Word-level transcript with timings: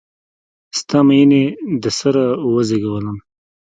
ستا 0.79 0.99
میینې 1.07 1.43
د 1.81 1.83
سره 1.99 2.23
وزیږولم 2.53 3.17